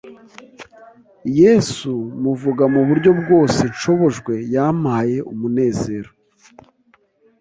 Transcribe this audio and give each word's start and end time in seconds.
Yesu 1.39 1.91
muvuga 2.23 2.63
mu 2.73 2.81
buryo 2.87 3.11
bwose 3.21 3.61
nshobojwe 3.73 4.33
yampaye 4.53 5.17
umunezero 5.33 6.11